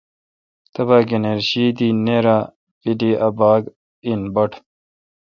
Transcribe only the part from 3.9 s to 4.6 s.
اے°بٹ۔